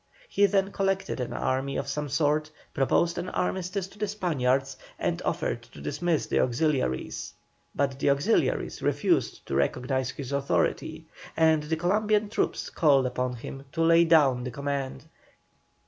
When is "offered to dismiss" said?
5.21-6.25